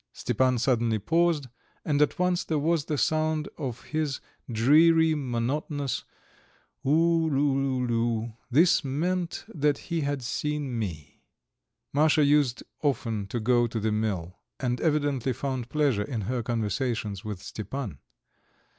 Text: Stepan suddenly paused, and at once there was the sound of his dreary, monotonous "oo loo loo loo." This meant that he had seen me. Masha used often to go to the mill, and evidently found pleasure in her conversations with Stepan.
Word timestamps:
Stepan 0.13 0.57
suddenly 0.57 0.97
paused, 0.97 1.45
and 1.85 2.01
at 2.01 2.17
once 2.17 2.43
there 2.43 2.57
was 2.57 2.85
the 2.85 2.97
sound 2.97 3.47
of 3.59 3.83
his 3.83 4.19
dreary, 4.51 5.13
monotonous 5.13 6.05
"oo 6.83 7.29
loo 7.29 7.53
loo 7.53 7.85
loo." 7.85 8.33
This 8.49 8.83
meant 8.83 9.45
that 9.53 9.77
he 9.77 10.01
had 10.01 10.23
seen 10.23 10.79
me. 10.79 11.21
Masha 11.93 12.25
used 12.25 12.63
often 12.81 13.27
to 13.27 13.39
go 13.39 13.67
to 13.67 13.79
the 13.79 13.91
mill, 13.91 14.39
and 14.59 14.81
evidently 14.81 15.33
found 15.33 15.69
pleasure 15.69 16.01
in 16.01 16.21
her 16.21 16.41
conversations 16.41 17.23
with 17.23 17.39
Stepan. 17.43 17.99